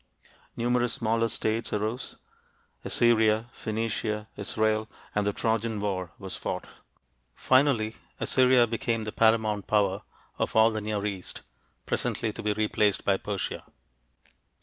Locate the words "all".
10.55-10.71